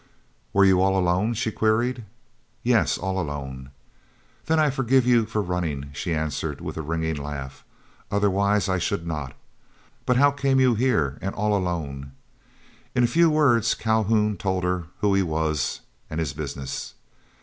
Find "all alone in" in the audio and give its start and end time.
11.35-13.03